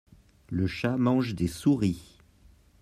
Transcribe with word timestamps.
le 0.49 0.65
chat 0.65 0.97
mange 0.97 1.35
des 1.35 1.45
souris. 1.47 2.21